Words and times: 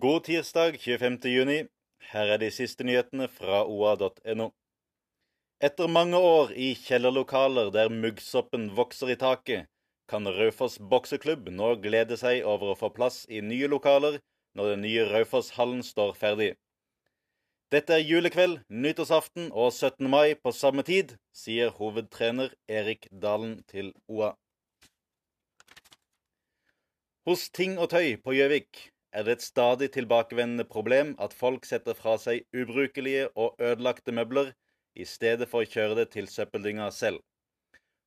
God 0.00 0.24
tirsdag 0.24 0.76
25. 0.78 1.18
juni. 1.24 1.62
Her 2.12 2.28
er 2.34 2.38
de 2.38 2.48
siste 2.54 2.84
nyhetene 2.86 3.24
fra 3.34 3.64
oa.no. 3.66 4.44
Etter 5.64 5.88
mange 5.90 6.18
år 6.22 6.52
i 6.54 6.68
kjellerlokaler 6.78 7.72
der 7.74 7.88
muggsoppen 7.90 8.68
vokser 8.76 9.10
i 9.10 9.16
taket, 9.18 9.64
kan 10.06 10.28
Raufoss 10.36 10.76
bokseklubb 10.92 11.48
nå 11.50 11.72
glede 11.82 12.18
seg 12.20 12.46
over 12.46 12.70
å 12.70 12.76
få 12.78 12.92
plass 12.94 13.24
i 13.26 13.40
nye 13.42 13.66
lokaler 13.72 14.20
når 14.54 14.70
den 14.70 14.84
nye 14.86 15.06
Raufoss-hallen 15.08 15.80
står 15.88 16.12
ferdig. 16.20 16.52
Dette 17.74 17.96
er 17.96 18.04
julekveld, 18.04 18.60
nyttårsaften 18.68 19.48
og 19.50 19.72
17. 19.72 20.06
mai 20.12 20.36
på 20.36 20.52
samme 20.54 20.84
tid, 20.86 21.16
sier 21.34 21.74
hovedtrener 21.80 22.54
Erik 22.68 23.10
Dalen 23.10 23.58
til 23.74 23.90
OA. 24.06 24.30
Hos 27.26 27.48
Ting 27.50 27.80
og 27.82 27.90
Tøy 27.96 28.14
på 28.22 28.36
Gjøvik 28.38 28.86
er 29.12 29.24
det 29.24 29.36
et 29.38 29.44
stadig 29.44 29.90
tilbakevendende 29.94 30.64
problem 30.68 31.14
at 31.18 31.34
folk 31.36 31.64
setter 31.68 31.96
fra 31.96 32.16
seg 32.20 32.44
ubrukelige 32.52 33.28
og 33.34 33.56
ødelagte 33.58 34.12
møbler 34.12 34.52
i 34.94 35.06
stedet 35.08 35.48
for 35.48 35.64
å 35.64 35.70
kjøre 35.70 36.00
det 36.00 36.10
til 36.14 36.28
søppeldynga 36.28 36.90
selv. 36.92 37.20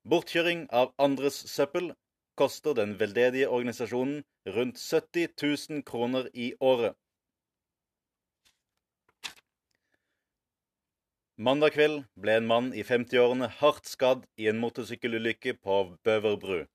Bortkjøring 0.09 0.65
av 0.73 0.93
andres 0.97 1.37
søppel 1.49 1.91
koster 2.37 2.73
den 2.77 2.97
veldedige 2.99 3.49
organisasjonen 3.49 4.23
rundt 4.55 4.79
70 4.81 5.33
000 5.43 5.83
kroner 5.85 6.29
i 6.33 6.53
året. 6.59 6.97
Mandag 11.41 11.73
kveld 11.73 12.03
ble 12.21 12.35
en 12.37 12.49
mann 12.49 12.67
i 12.77 12.83
50-årene 12.85 13.47
hardt 13.61 13.87
skadd 13.89 14.27
i 14.37 14.49
en 14.51 14.59
motorsykkelulykke 14.61 15.55
på 15.57 15.77
Bøverbru. 16.05 16.67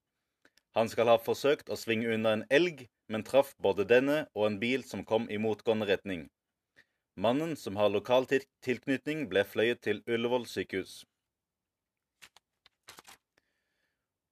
Han 0.77 0.93
skal 0.93 1.09
ha 1.09 1.17
forsøkt 1.17 1.73
å 1.73 1.81
svinge 1.81 2.13
unna 2.13 2.37
en 2.37 2.47
elg 2.53 2.85
men 3.09 3.25
traff 3.27 3.55
både 3.63 3.87
denne 3.89 4.17
og 4.35 4.47
en 4.49 4.59
bil 4.63 4.85
som 4.85 5.05
kom 5.05 5.29
i 5.31 5.39
motgående 5.39 5.87
retning. 5.91 6.27
Mannen, 7.17 7.55
som 7.57 7.79
har 7.81 7.93
lokal 7.93 8.27
tilknytning, 8.29 9.27
ble 9.31 9.45
fløyet 9.49 9.81
til 9.87 10.03
Ullevål 10.07 10.45
sykehus. 10.51 11.05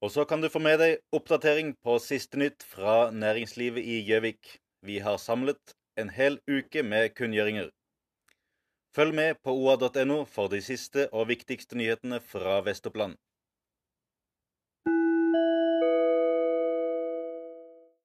Og 0.04 0.12
så 0.12 0.27
kan 0.28 0.42
du 0.42 0.50
få 0.52 0.60
med 0.60 0.82
deg 0.82 0.98
oppdatering 1.16 1.72
på 1.80 1.96
siste 2.02 2.36
nytt 2.36 2.66
fra 2.74 3.08
næringslivet 3.10 3.80
i 3.80 4.02
Gjøvik. 4.04 4.58
Vi 4.84 4.98
har 5.00 5.16
samlet 5.16 5.72
en 5.97 6.10
hel 6.12 6.36
uke 6.50 6.82
med 6.84 7.14
kunngjøringer. 7.16 7.70
Følg 8.94 9.16
med 9.16 9.41
på 9.42 9.54
oa.no 9.56 10.19
for 10.28 10.52
de 10.52 10.60
siste 10.62 11.08
og 11.08 11.30
viktigste 11.32 11.78
nyhetene 11.80 12.20
fra 12.20 12.60
Vest-Oppland. 12.66 13.16